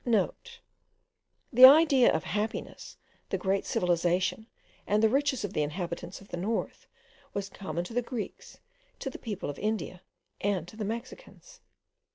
[0.03, 2.97] *(* The idea of the happiness,
[3.29, 4.47] the great civilization,
[4.87, 6.87] and the riches of the inhabitants of the north,
[7.35, 8.57] was common to the Greeks,
[8.97, 10.01] to the people of India,
[10.41, 11.59] and to the Mexicans.)